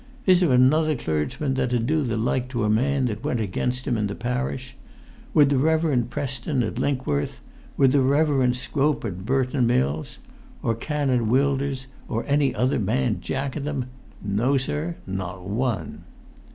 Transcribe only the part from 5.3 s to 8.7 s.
Would the Reverend Preston at Linkworth? Would the Reverend